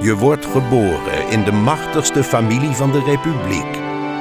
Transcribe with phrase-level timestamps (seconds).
[0.00, 3.78] Je wordt geboren in de machtigste familie van de Republiek.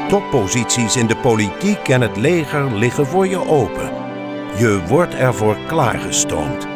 [0.07, 3.91] Topposities in de politiek en het leger liggen voor je open.
[4.57, 6.67] Je wordt ervoor klaargestoomd.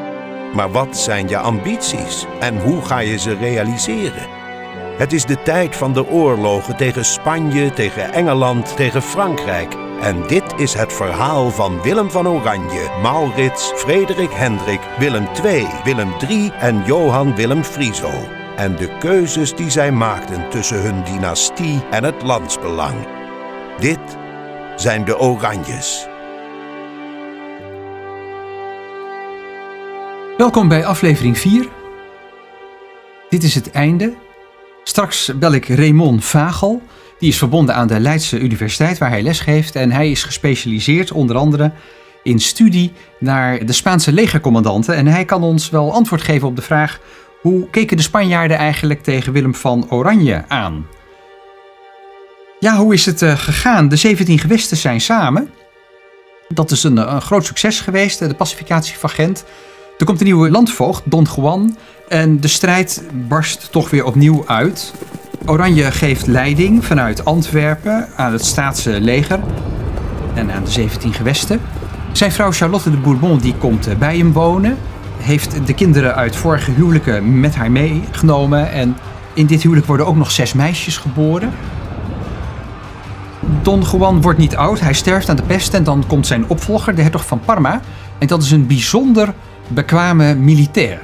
[0.53, 4.27] Maar wat zijn je ambities en hoe ga je ze realiseren?
[4.97, 9.75] Het is de tijd van de oorlogen tegen Spanje, tegen Engeland, tegen Frankrijk.
[10.01, 16.11] En dit is het verhaal van Willem van Oranje, Maurits, Frederik Hendrik, Willem II, Willem
[16.29, 18.38] III en Johan Willem Frieso.
[18.59, 23.07] En de keuzes die zij maakten tussen hun dynastie en het landsbelang.
[23.79, 23.99] Dit
[24.75, 26.07] zijn de Oranjes.
[30.37, 31.67] Welkom bij aflevering 4.
[33.29, 34.13] Dit is het einde.
[34.83, 36.81] Straks bel ik Raymond Vagel.
[37.19, 39.75] Die is verbonden aan de Leidse Universiteit waar hij lesgeeft.
[39.75, 41.71] En hij is gespecialiseerd onder andere
[42.23, 44.95] in studie naar de Spaanse legercommandanten.
[44.95, 46.99] En hij kan ons wel antwoord geven op de vraag:
[47.41, 50.87] hoe keken de Spanjaarden eigenlijk tegen Willem van Oranje aan?
[52.59, 53.89] Ja, hoe is het uh, gegaan?
[53.89, 55.51] De 17 gewesten zijn samen.
[56.47, 59.45] Dat is een, een groot succes geweest, de pacificatie van Gent.
[59.97, 61.77] Er komt een nieuwe landvoogd, Don Juan.
[62.07, 64.93] En de strijd barst toch weer opnieuw uit.
[65.45, 69.39] Oranje geeft leiding vanuit Antwerpen aan het staatse leger
[70.35, 71.61] en aan de 17 gewesten.
[72.11, 74.77] Zijn vrouw Charlotte de Bourbon die komt bij hem wonen.
[75.21, 78.71] Heeft de kinderen uit vorige huwelijken met haar meegenomen.
[78.71, 78.97] En
[79.33, 81.51] in dit huwelijk worden ook nog zes meisjes geboren.
[83.61, 86.95] Don Juan wordt niet oud, hij sterft aan de pest en dan komt zijn opvolger,
[86.95, 87.81] de hertog van Parma.
[88.17, 89.33] En dat is een bijzonder
[89.67, 90.99] bekwame militair.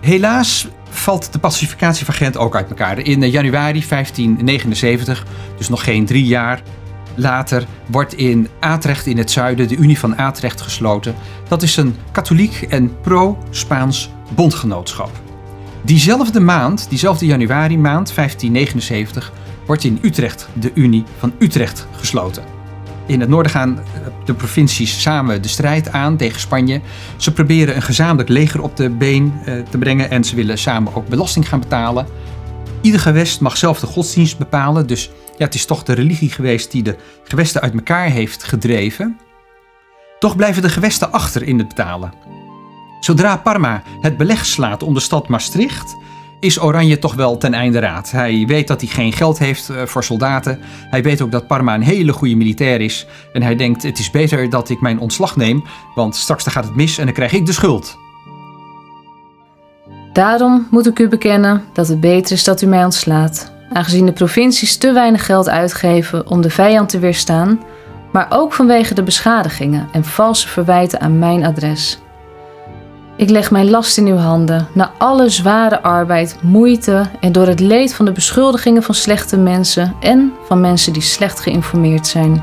[0.00, 2.98] Helaas valt de pacificatie van Gent ook uit elkaar.
[2.98, 5.26] In januari 1579,
[5.56, 6.62] dus nog geen drie jaar
[7.14, 11.14] later, wordt in Atrecht in het zuiden de Unie van Atrecht gesloten.
[11.48, 15.10] Dat is een katholiek en pro-Spaans bondgenootschap.
[15.82, 19.32] Diezelfde maand, diezelfde januari maand 1579,
[19.66, 22.42] wordt in Utrecht de Unie van Utrecht gesloten.
[23.06, 23.78] In het noorden gaan
[24.24, 26.80] de provincies samen de strijd aan tegen Spanje.
[27.16, 30.94] Ze proberen een gezamenlijk leger op de been eh, te brengen en ze willen samen
[30.94, 32.06] ook belasting gaan betalen.
[32.80, 36.70] Ieder gewest mag zelf de godsdienst bepalen, dus ja, het is toch de religie geweest
[36.70, 39.18] die de gewesten uit elkaar heeft gedreven.
[40.18, 42.12] Toch blijven de gewesten achter in het betalen.
[43.00, 45.96] Zodra Parma het beleg slaat om de stad Maastricht,
[46.42, 48.10] is Oranje toch wel ten einde raad.
[48.10, 50.58] Hij weet dat hij geen geld heeft eh, voor soldaten.
[50.90, 53.06] Hij weet ook dat Parma een hele goede militair is.
[53.32, 56.64] En hij denkt: het is beter dat ik mijn ontslag neem, want straks dan gaat
[56.64, 57.96] het mis en dan krijg ik de schuld.
[60.12, 64.12] Daarom moet ik u bekennen dat het beter is dat u mij ontslaat, aangezien de
[64.12, 67.60] provincies te weinig geld uitgeven om de vijand te weerstaan,
[68.12, 71.98] maar ook vanwege de beschadigingen en valse verwijten aan mijn adres.
[73.16, 77.60] Ik leg mijn last in uw handen, na alle zware arbeid, moeite en door het
[77.60, 82.42] leed van de beschuldigingen van slechte mensen en van mensen die slecht geïnformeerd zijn.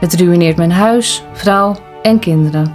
[0.00, 2.74] Het ruïneert mijn huis, vrouw en kinderen.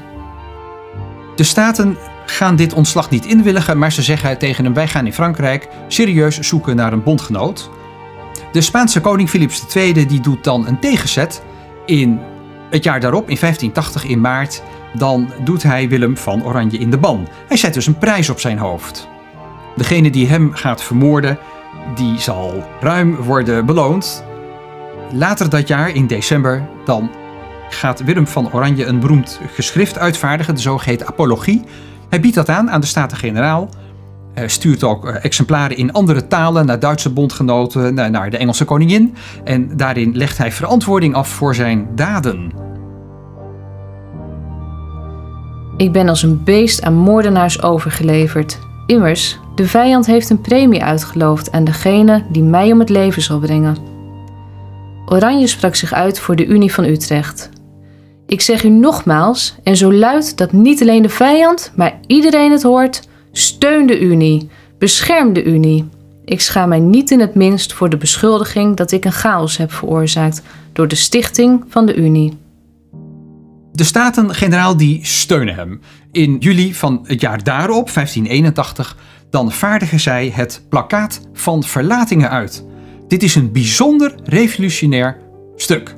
[1.36, 1.98] De Staten
[2.30, 6.40] gaan dit ontslag niet inwilligen, maar ze zeggen tegen hem: Wij gaan in Frankrijk serieus
[6.40, 7.70] zoeken naar een bondgenoot.
[8.52, 11.42] De Spaanse koning Philips II die doet dan een tegenzet.
[11.86, 12.20] In
[12.70, 14.64] het jaar daarop, in 1580 in maart,
[14.94, 17.28] dan doet hij Willem van Oranje in de ban.
[17.48, 19.08] Hij zet dus een prijs op zijn hoofd.
[19.76, 21.38] Degene die hem gaat vermoorden,
[21.96, 24.24] die zal ruim worden beloond.
[25.12, 27.10] Later dat jaar, in december, dan
[27.70, 31.64] gaat Willem van Oranje een beroemd geschrift uitvaardigen, de zogeheten apologie.
[32.10, 33.70] Hij biedt dat aan aan de Staten-Generaal.
[34.46, 39.16] stuurt ook eh, exemplaren in andere talen naar Duitse bondgenoten, naar de Engelse koningin.
[39.44, 42.52] En daarin legt hij verantwoording af voor zijn daden.
[45.78, 48.60] Ik ben als een beest aan moordenaars overgeleverd.
[48.86, 53.40] Immers, de vijand heeft een premie uitgeloofd aan degene die mij om het leven zal
[53.40, 53.78] brengen.
[55.06, 57.50] Oranje sprak zich uit voor de Unie van Utrecht.
[58.30, 62.64] Ik zeg u nogmaals, en zo luid dat niet alleen de vijand, maar iedereen het
[62.64, 65.90] hoort: steun de Unie, bescherm de Unie.
[66.26, 69.72] Ik schaam mij niet in het minst voor de beschuldiging dat ik een chaos heb
[69.72, 70.42] veroorzaakt
[70.74, 72.38] door de stichting van de Unie.
[73.72, 75.82] De Staten-Generaal die steunen hem.
[76.12, 78.98] In juli van het jaar daarop, 1581,
[79.30, 82.66] dan vaardigen zij het plakkaat van verlatingen uit.
[83.08, 85.18] Dit is een bijzonder revolutionair
[85.56, 85.98] stuk.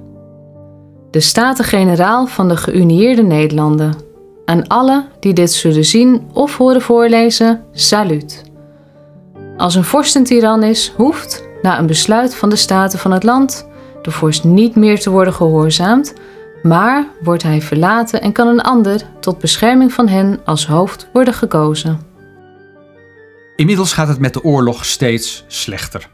[1.12, 3.96] De Staten-Generaal van de Geünieerde Nederlanden.
[4.46, 8.44] Aan alle die dit zullen zien of horen voorlezen, salut.
[9.58, 13.68] Als een vorstentiran is, hoeft, na een besluit van de Staten van het land,
[14.02, 16.14] de vorst niet meer te worden gehoorzaamd,
[16.64, 21.34] maar wordt hij verlaten en kan een ander tot bescherming van hen als hoofd worden
[21.34, 22.00] gekozen.
[23.56, 26.10] Inmiddels gaat het met de oorlog steeds slechter.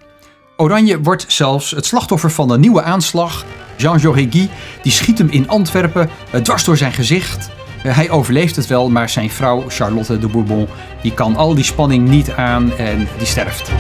[0.56, 3.46] Oranje wordt zelfs het slachtoffer van een nieuwe aanslag.
[3.78, 4.50] Jean Jaurégui
[4.82, 7.50] die schiet hem in Antwerpen eh, dwars door zijn gezicht.
[7.84, 10.68] Eh, Hij overleeft het wel, maar zijn vrouw Charlotte de Bourbon
[11.02, 13.72] die kan al die spanning niet aan en die sterft.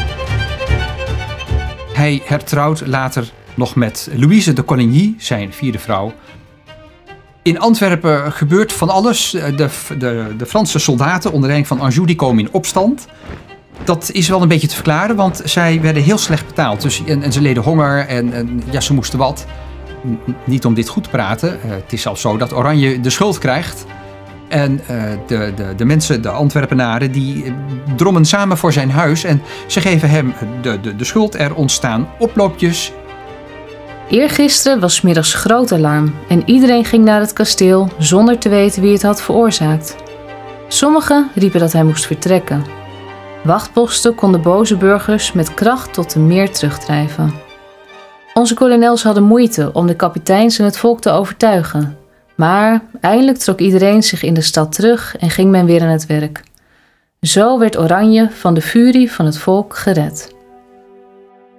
[1.93, 6.13] Hij hertrouwt later nog met Louise de Coligny, zijn vierde vrouw.
[7.41, 9.29] In Antwerpen gebeurt van alles.
[9.29, 13.07] De, de, de Franse soldaten onder leiding van Anjou die komen in opstand.
[13.83, 16.81] Dat is wel een beetje te verklaren, want zij werden heel slecht betaald.
[16.81, 19.45] Dus, en, en ze leden honger en, en ja, ze moesten wat.
[20.43, 21.61] Niet om dit goed te praten.
[21.61, 23.85] eh, het is zelfs zo dat Oranje de schuld krijgt.
[24.47, 27.51] En eh, de, de, de mensen, de Antwerpenaren, die eh,
[27.95, 29.23] drommen samen voor zijn huis.
[29.23, 31.35] En ze geven hem de, de, de schuld.
[31.35, 32.91] Er ontstaan oploopjes.
[34.09, 38.93] Eergisteren was middags groot alarm en iedereen ging naar het kasteel zonder te weten wie
[38.93, 39.95] het had veroorzaakt.
[40.67, 42.65] Sommigen riepen dat hij moest vertrekken.
[43.43, 47.46] Wachtposten konden boze burgers met kracht tot de meer terugdrijven.
[48.37, 51.97] Onze kolonels hadden moeite om de kapiteins en het volk te overtuigen.
[52.35, 56.05] Maar eindelijk trok iedereen zich in de stad terug en ging men weer aan het
[56.05, 56.43] werk.
[57.21, 60.35] Zo werd Oranje van de furie van het volk gered.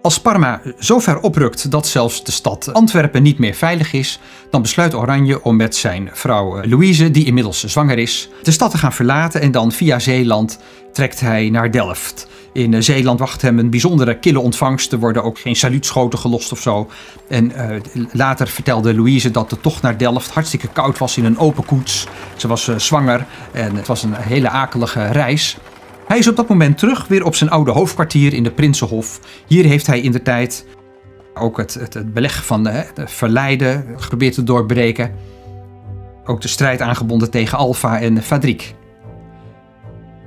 [0.09, 4.21] Als Parma zo ver oprukt dat zelfs de stad Antwerpen niet meer veilig is,
[4.51, 8.71] dan besluit Oranje om met zijn vrouw eh, Louise, die inmiddels zwanger is, de stad
[8.71, 10.59] te gaan verlaten en dan via Zeeland
[10.93, 12.29] trekt hij naar Delft.
[12.53, 14.93] In eh, Zeeland wacht hem een bijzondere kille ontvangst.
[14.93, 16.91] Er worden ook geen saluutschoten gelost of zo.
[17.29, 17.81] En eh,
[18.13, 22.07] later vertelde Louise dat de tocht naar Delft hartstikke koud was in een open koets.
[22.37, 25.57] Ze was zwanger en het was een hele akelige reis.
[26.09, 29.21] Hij is op dat moment terug weer op zijn oude hoofdkwartier in de Prinsenhof.
[29.47, 30.67] Hier heeft hij in de tijd
[31.35, 35.15] ook het, het, beleg van de, de verleiden geprobeerd te doorbreken.
[36.25, 38.75] Ook de strijd aangebonden tegen Alfa en Fadrik.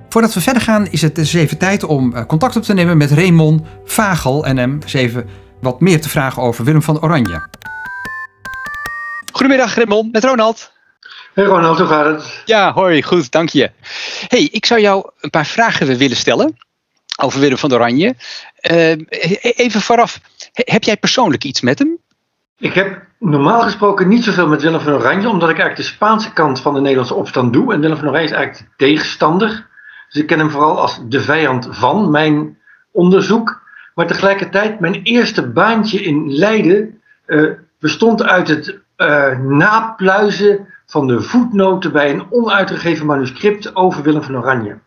[0.10, 2.98] Voordat we verder gaan is het dus even tijd om eh, contact op te nemen
[2.98, 5.26] met Raymond Vagel en hem eens even
[5.62, 7.48] wat meer te vragen over Willem van Oranje.
[9.32, 10.72] Goedemiddag Raymond, met Ronald.
[11.34, 12.42] Hey Ronald, hoe gaat het?
[12.46, 13.72] Ja, hoi, goed, dank je.
[14.28, 16.58] hey, ik zou jou een paar vragen willen stellen
[17.22, 18.16] over Willem van Oranje.
[18.72, 18.92] Uh,
[19.40, 20.20] even vooraf,
[20.54, 21.98] heb jij persoonlijk iets met hem?
[22.58, 26.34] Ik heb normaal gesproken niet zoveel met Willem van Oranje, omdat ik eigenlijk de Spaanse
[26.34, 27.74] kant van de Nederlandse opstand doe.
[27.74, 29.68] En Willem van Oranje is eigenlijk de tegenstander.
[30.10, 32.58] Dus ik ken hem vooral als de vijand van mijn
[32.92, 33.62] onderzoek.
[33.96, 41.22] Maar tegelijkertijd, mijn eerste baantje in Leiden uh, bestond uit het uh, napluizen van de
[41.22, 44.80] voetnoten bij een onuitgegeven manuscript over Willem van Oranje.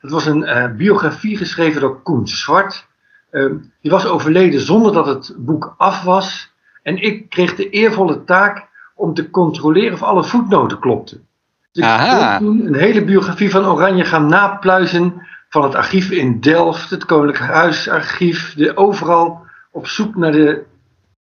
[0.00, 2.86] Dat was een uh, biografie geschreven door Koen Zwart.
[3.30, 6.52] Uh, die was overleden zonder dat het boek af was.
[6.82, 11.26] En ik kreeg de eervolle taak om te controleren of alle voetnoten klopten.
[11.72, 12.34] Dus Aha.
[12.34, 15.26] ik ben toen een hele biografie van Oranje gaan napluizen.
[15.48, 18.54] Van het archief in Delft, het Koninklijk Huisarchief.
[18.54, 20.64] De, overal op zoek naar de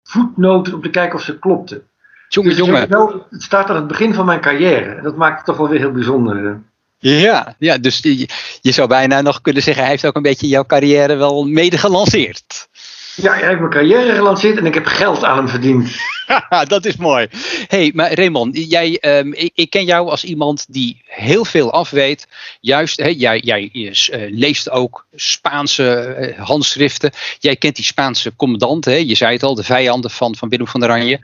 [0.04, 1.84] voetnoten om te kijken of ze klopten.
[2.34, 3.22] Jongen, dus jongen.
[3.30, 5.02] Het staat aan het begin van mijn carrière.
[5.02, 6.62] Dat maakt het toch wel weer heel bijzonder.
[6.98, 8.28] Ja, ja dus je,
[8.62, 11.78] je zou bijna nog kunnen zeggen, hij heeft ook een beetje jouw carrière wel mede
[11.78, 12.68] gelanceerd.
[13.16, 15.96] Ja, hij heeft mijn carrière gelanceerd en ik heb geld aan hem verdiend.
[16.68, 17.28] dat is mooi.
[17.68, 22.28] hey, maar Raymond, jij, um, ik, ik, ken jou als iemand die heel veel afweet.
[22.60, 23.92] Juist, hè, jij, jij uh,
[24.30, 27.12] leest ook Spaanse uh, handschriften.
[27.40, 30.68] Jij kent die Spaanse commandant, hè, je zei het al, de vijanden van, van Willem
[30.68, 31.20] van Oranje.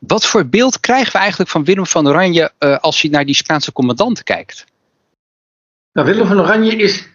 [0.00, 3.34] Wat voor beeld krijgen we eigenlijk van Willem van Oranje uh, als je naar die
[3.34, 4.64] Spaanse commandant kijkt?
[5.92, 7.08] Nou, Willem van Oranje is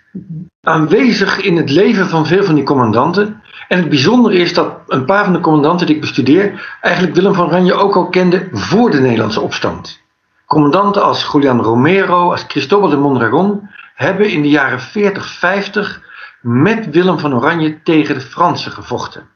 [0.62, 3.42] aanwezig in het leven van veel van die commandanten.
[3.68, 7.34] En het bijzondere is dat een paar van de commandanten die ik bestudeer, eigenlijk Willem
[7.34, 10.02] van Oranje ook al kenden voor de Nederlandse opstand.
[10.46, 16.02] Commandanten als Julian Romero, als Cristóbal de Mondragon hebben in de jaren 40, 50
[16.42, 19.28] met Willem van Oranje tegen de Fransen gevochten.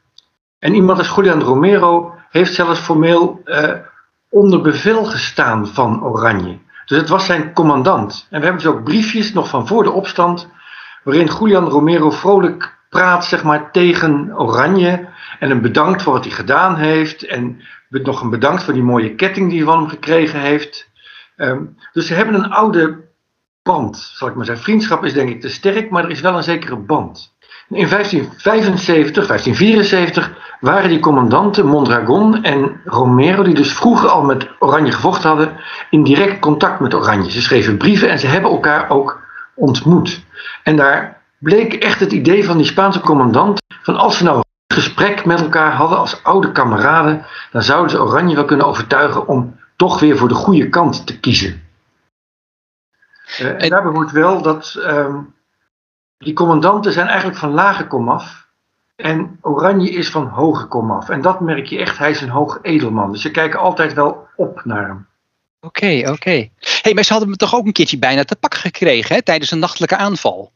[0.58, 3.72] En iemand als Julian Romero heeft zelfs formeel uh,
[4.30, 6.58] onder bevel gestaan van Oranje.
[6.86, 8.26] Dus het was zijn commandant.
[8.30, 10.48] En we hebben dus ook briefjes nog van voor de opstand,
[11.06, 15.08] waarin Julian Romero vrolijk praat zeg maar, tegen Oranje
[15.38, 19.14] en hem bedankt voor wat hij gedaan heeft en nog een bedankt voor die mooie
[19.14, 20.90] ketting die hij van hem gekregen heeft.
[21.36, 22.98] Um, dus ze hebben een oude
[23.62, 24.64] band, zal ik maar zeggen.
[24.64, 27.34] Vriendschap is denk ik te sterk, maar er is wel een zekere band.
[27.68, 34.92] In 1575, 1574 waren die commandanten Mondragon en Romero, die dus vroeger al met Oranje
[34.92, 35.56] gevochten hadden,
[35.90, 37.30] in direct contact met Oranje.
[37.30, 39.25] Ze schreven brieven en ze hebben elkaar ook
[39.56, 40.24] ontmoet.
[40.62, 44.76] En daar bleek echt het idee van die Spaanse commandant van als ze nou een
[44.76, 49.60] gesprek met elkaar hadden als oude kameraden, dan zouden ze Oranje wel kunnen overtuigen om
[49.76, 51.64] toch weer voor de goede kant te kiezen.
[53.40, 55.34] Uh, en daarbij wel dat um,
[56.18, 58.46] die commandanten zijn eigenlijk van lage komaf.
[58.96, 61.08] En Oranje is van hoge komaf.
[61.08, 63.12] En dat merk je echt, hij is een hoog edelman.
[63.12, 65.06] Dus ze kijken altijd wel op naar hem.
[65.66, 66.48] Oké, oké.
[66.82, 69.50] hey, maar ze hadden me toch ook een keertje bijna te pakken gekregen hè, tijdens
[69.50, 70.52] een nachtelijke aanval?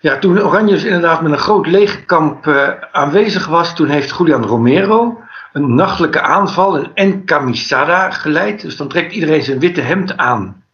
[0.00, 4.44] Ja, toen Oranje dus inderdaad met een groot legerkamp uh, aanwezig was, toen heeft Julian
[4.44, 5.18] Romero
[5.52, 8.60] een nachtelijke aanval, een encamisada geleid.
[8.60, 10.64] Dus dan trekt iedereen zijn witte hemd aan.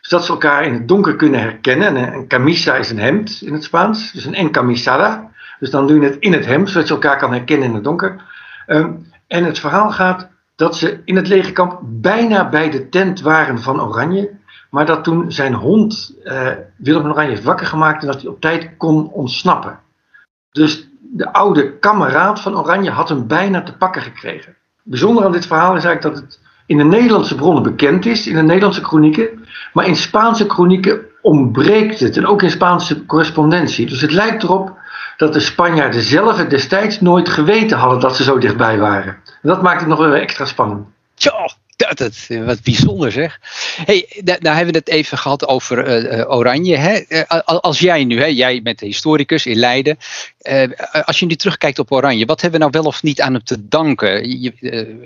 [0.00, 1.96] Zodat ze elkaar in het donker kunnen herkennen.
[1.96, 5.30] En een camisa is een hemd in het Spaans, dus een encamisada.
[5.58, 7.84] Dus dan doe je het in het hemd, zodat je elkaar kan herkennen in het
[7.84, 8.22] donker.
[8.66, 13.58] Um, en het verhaal gaat dat ze in het legerkamp bijna bij de tent waren
[13.58, 14.30] van Oranje.
[14.70, 18.40] Maar dat toen zijn hond uh, Willem Oranje heeft wakker gemaakt en dat hij op
[18.40, 19.78] tijd kon ontsnappen.
[20.50, 24.56] Dus de oude kameraad van Oranje had hem bijna te pakken gekregen.
[24.82, 28.34] Bijzonder aan dit verhaal is eigenlijk dat het in de Nederlandse bronnen bekend is, in
[28.34, 29.46] de Nederlandse kronieken.
[29.72, 32.16] Maar in Spaanse kronieken ontbreekt het.
[32.16, 33.86] En ook in Spaanse correspondentie.
[33.86, 34.76] Dus het lijkt erop
[35.16, 39.16] dat de Spanjaarden zelf destijds nooit geweten hadden dat ze zo dichtbij waren.
[39.44, 40.86] Dat maakt het nog wel extra spannend.
[41.14, 43.40] Tja, dat, dat, wat bijzonder zeg.
[43.84, 46.76] Hey, nou hebben we het even gehad over uh, Oranje.
[46.76, 47.02] Hè?
[47.08, 49.98] Uh, als jij nu, hè, jij bent historicus in Leiden.
[51.04, 53.44] als je nu terugkijkt op Oranje, wat hebben we nou wel of niet aan hem
[53.44, 54.40] te danken?
[54.40, 54.52] Je,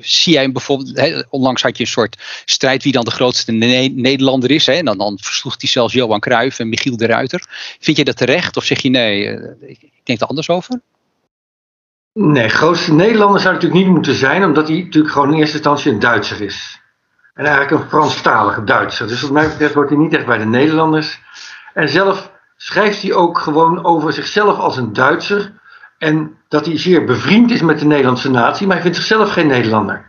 [0.00, 3.52] zie jij hem bijvoorbeeld, hè, onlangs had je een soort strijd wie dan de grootste
[3.52, 4.66] ne Nederlander is.
[4.66, 4.72] Hè?
[4.72, 7.46] En dan, dan versloeg hij zelfs Johan Cruijff en Michiel de Ruiter.
[7.80, 10.80] Vind je dat terecht of zeg je nee, ik denk er anders over?
[12.20, 15.92] Nee, grootste Nederlander zou natuurlijk niet moeten zijn, omdat hij natuurlijk gewoon in eerste instantie
[15.92, 16.80] een Duitser is.
[17.34, 19.08] En eigenlijk een Franstalige Duitser.
[19.08, 21.20] Dus wat mij betreft hoort hij niet echt bij de Nederlanders.
[21.74, 25.52] En zelf schrijft hij ook gewoon over zichzelf als een Duitser.
[25.98, 29.46] En dat hij zeer bevriend is met de Nederlandse natie, maar hij vindt zichzelf geen
[29.46, 30.04] Nederlander.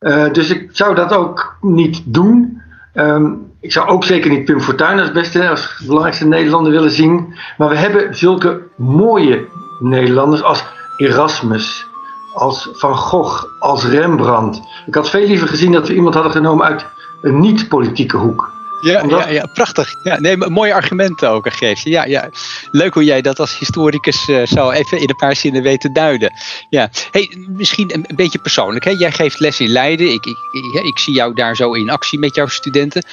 [0.00, 2.62] Uh, dus ik zou dat ook niet doen.
[2.94, 7.34] Um, ik zou ook zeker niet Pim Fortuyn als beste, als belangrijkste Nederlander willen zien.
[7.56, 9.46] Maar we hebben zulke mooie
[9.80, 10.64] Nederlanders als
[10.98, 11.86] Erasmus,
[12.34, 14.60] als Van Gogh, als Rembrandt.
[14.86, 16.86] Ik had veel liever gezien dat we iemand hadden genomen uit
[17.20, 18.56] een niet-politieke hoek.
[18.80, 19.94] Ja, ja, ja, prachtig.
[20.02, 21.90] Ja, nee, mooie argumenten ook, geef je.
[21.90, 22.30] Ja, ja.
[22.70, 25.92] Leuk hoe jij dat als historicus uh, zo even in een paar zinnen weet te
[25.92, 26.32] duiden.
[26.70, 26.90] Ja.
[27.10, 28.84] Hey, misschien een, beetje persoonlijk.
[28.84, 28.90] Hè?
[28.90, 30.12] Jij geeft les in Leiden.
[30.12, 33.04] Ik, ik, ik, ik, zie jou daar zo in actie met jouw studenten.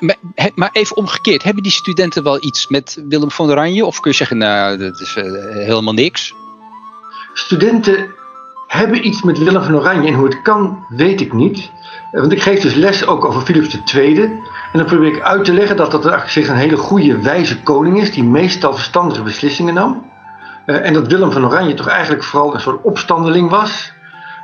[0.00, 0.16] Maar,
[0.54, 1.42] maar, even omgekeerd.
[1.42, 3.86] Hebben die studenten wel iets met Willem van Oranje?
[3.86, 5.24] Of kun je zeggen, nou, dat is uh,
[5.54, 6.34] helemaal niks?
[7.34, 8.14] Studenten
[8.66, 11.70] hebben iets met Willem van Oranje en hoe het kan, weet ik niet.
[12.10, 14.20] Eh, want ik geef dus les ook over Philips II.
[14.20, 14.40] En
[14.72, 18.12] dan probeer ik uit te leggen dat dat zich een hele goede, wijze koning is,
[18.12, 20.12] die meestal verstandige beslissingen nam.
[20.66, 23.92] Uh, en dat Willem van Oranje toch eigenlijk vooral een soort opstandeling was.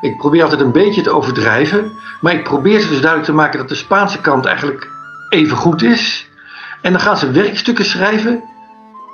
[0.00, 3.58] Ik probeer altijd een beetje te overdrijven, maar ik probeer ze dus duidelijk te maken
[3.58, 4.88] dat de Spaanse kant eigenlijk
[5.28, 6.28] even goed is.
[6.82, 8.42] En dan gaan ze werkstukken schrijven.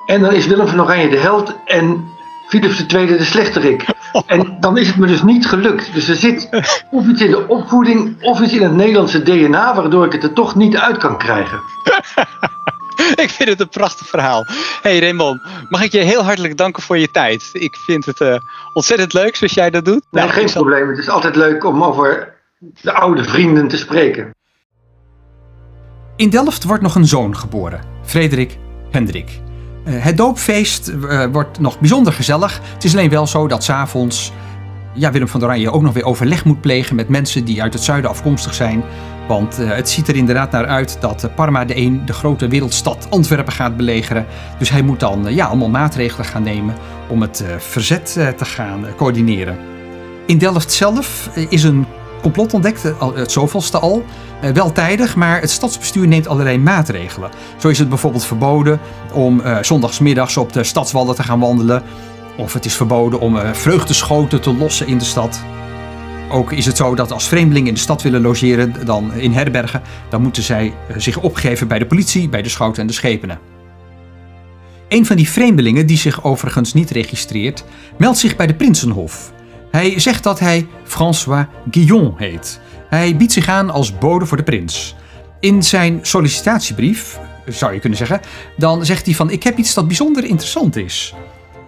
[0.06, 2.09] En dan is Willem van Oranje de held en
[2.49, 3.85] Philips II de slechterik.
[4.26, 5.95] En dan is het me dus niet gelukt.
[5.95, 6.49] Dus er zit
[6.91, 10.33] of iets in de opvoeding of iets in het Nederlandse DNA, waardoor ik het er
[10.33, 11.61] toch niet uit kan krijgen.
[13.25, 14.45] ik vind het een prachtig verhaal.
[14.83, 17.49] Hey Raymond, mag ik je heel hartelijk danken voor je tijd.
[17.53, 18.37] Ik vind het uh,
[18.73, 20.07] ontzettend leuk zoals jij dat doet.
[20.11, 20.88] Nee, nou, geen probleem.
[20.88, 22.35] Het is altijd leuk om over
[22.81, 24.35] de oude vrienden te spreken.
[26.17, 28.59] In Delft wordt nog een zoon geboren, Frederik
[28.91, 29.46] Hendrik.
[29.87, 32.61] Eh, het doopfeest uh, wordt nog bijzonder gezellig.
[32.75, 34.33] Het is alleen wel zo dat s'avonds
[34.95, 37.83] ja, Willem van Oranje ook nog weer overleg moet plegen met mensen die uit het
[37.83, 38.85] zuiden afkomstig zijn.
[39.28, 43.07] Want uh, het ziet er inderdaad naar uit dat Parma de 1 de grote wereldstad
[43.11, 44.26] Antwerpen gaat belegeren.
[44.59, 46.75] Dus hij moet dan ja, allemaal maatregelen gaan nemen
[47.09, 49.59] om het verzet te gaan coördineren.
[50.26, 51.87] In Delft zelf is een
[52.26, 52.83] complot ontdekt,
[53.14, 54.04] het zoveelste al.
[54.45, 57.30] Uh, wel tijdig, maar het stadsbestuur neemt allerlei maatregelen.
[57.56, 58.80] Zo is het bijvoorbeeld verboden
[59.12, 61.83] om uh, zondagsmiddags op de stadswallen te gaan wandelen.
[62.38, 65.40] Of het is verboden om uh, vreugdeschoten te lossen in de stad.
[66.30, 69.83] Ook is het zo dat als vreemdelingen in de stad willen logeren, dan in herbergen,
[70.09, 73.38] dan moeten zij zich opgeven bij de politie, bij de schouten en de schepenen.
[74.88, 77.64] Een van die vreemdelingen, die zich overigens niet registreert,
[77.99, 79.33] meldt zich bij de Prinsenhof.
[79.70, 82.61] Hij zegt dat hij François Guillon heet.
[82.88, 84.94] Hij biedt zich aan als bode voor de prins.
[85.40, 88.20] In zijn sollicitatiebrief, zou je kunnen zeggen,
[88.56, 91.14] dan zegt hij van ik heb iets dat bijzonder interessant is.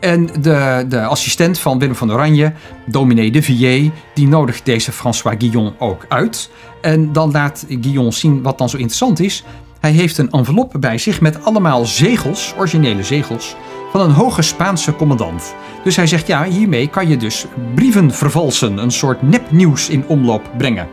[0.01, 2.53] En de, de assistent van Willem van Oranje,
[2.87, 6.51] dominee de Villiers, die nodigt deze François Guillon ook uit.
[6.81, 9.45] En dan laat Guillon zien wat dan zo interessant is.
[9.81, 13.57] Hij heeft een envelop bij zich met allemaal zegels, originele zegels,
[13.91, 15.55] van een hoge Spaanse commandant.
[15.85, 20.51] Dus hij zegt ja, hiermee kan je dus brieven vervalsen, een soort nepnieuws in omloop
[20.57, 20.89] brengen.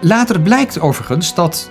[0.00, 1.70] Later blijkt overigens dat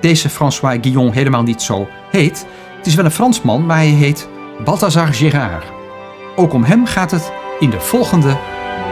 [0.00, 2.46] deze François Guillon helemaal niet zo heet.
[2.76, 4.28] Het is wel een Fransman, maar hij heet
[4.64, 5.64] Balthazar Gérard.
[6.36, 8.38] Ook om hem gaat het in de volgende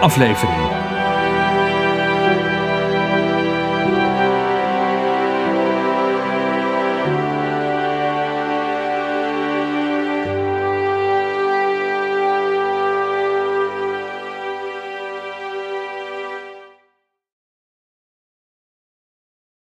[0.00, 0.75] aflevering.